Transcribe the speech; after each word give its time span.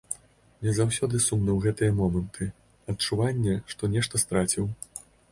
Мне 0.61 0.71
заўсёды 0.75 1.19
сумна 1.25 1.51
ў 1.55 1.59
гэтыя 1.65 1.91
моманты, 1.99 2.47
адчуванне, 2.93 3.53
што 3.75 3.91
нешта 3.97 4.23
страціў. 4.23 4.65